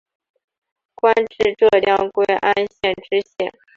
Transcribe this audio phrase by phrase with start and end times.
[0.95, 3.53] 官至浙江归安县知县。